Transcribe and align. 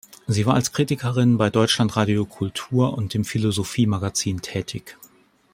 Sie 0.25 0.47
war 0.47 0.55
als 0.55 0.71
Kritikerin 0.71 1.37
bei 1.37 1.51
Deutschlandradio 1.51 2.25
Kultur 2.25 2.97
und 2.97 3.13
dem 3.13 3.23
Philosophie 3.23 3.85
Magazin 3.85 4.41
tätig. 4.41 4.97